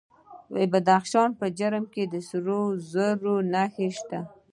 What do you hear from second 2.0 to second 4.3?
د سرو زرو نښې شته.